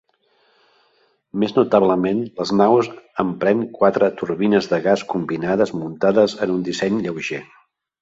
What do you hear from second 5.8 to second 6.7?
muntades en un